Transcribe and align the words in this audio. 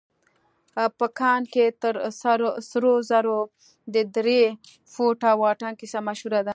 په 0.97 1.07
کان 1.19 1.41
کې 1.53 1.65
تر 1.81 1.95
سرو 2.69 2.93
زرو 3.09 3.37
د 3.93 3.95
درې 4.15 4.41
فوټه 4.93 5.31
واټن 5.41 5.73
کيسه 5.81 5.99
مشهوره 6.07 6.41
ده. 6.45 6.49